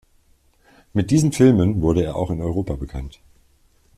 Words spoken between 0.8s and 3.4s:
Mit diesen Filmen wurde er auch in Europa bekannt.